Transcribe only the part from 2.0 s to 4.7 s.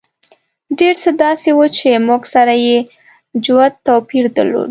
موږ سره یې جوت توپیر درلود.